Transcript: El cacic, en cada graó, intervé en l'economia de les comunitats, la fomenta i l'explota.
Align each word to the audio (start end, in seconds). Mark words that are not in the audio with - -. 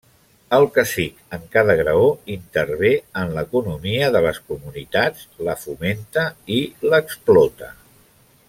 El 0.57 0.63
cacic, 0.77 1.19
en 1.37 1.43
cada 1.55 1.75
graó, 1.81 2.07
intervé 2.37 2.91
en 3.23 3.35
l'economia 3.37 4.09
de 4.17 4.23
les 4.29 4.41
comunitats, 4.51 5.29
la 5.49 5.59
fomenta 5.67 6.29
i 6.61 6.63
l'explota. 6.95 7.71